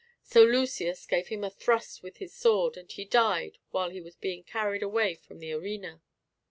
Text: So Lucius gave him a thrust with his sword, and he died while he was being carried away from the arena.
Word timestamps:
So 0.23 0.41
Lucius 0.43 1.05
gave 1.05 1.27
him 1.27 1.43
a 1.43 1.51
thrust 1.51 2.01
with 2.01 2.17
his 2.17 2.33
sword, 2.33 2.75
and 2.75 2.91
he 2.91 3.05
died 3.05 3.59
while 3.69 3.91
he 3.91 4.01
was 4.01 4.15
being 4.15 4.41
carried 4.43 4.81
away 4.81 5.13
from 5.13 5.37
the 5.37 5.53
arena. 5.53 6.01